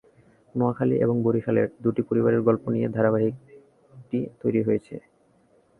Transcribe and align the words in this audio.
নোয়াখালী 0.55 0.95
এবং 0.97 1.15
বরিশালের 1.23 1.67
দুটি 1.81 2.01
পরিবারের 2.09 2.41
গল্প 2.41 2.63
নিয়ে 2.69 2.87
ধারাবাহিকটি 2.89 4.19
তৈরি 4.41 4.59
করা 4.59 4.67
হয়েছে। 4.67 4.95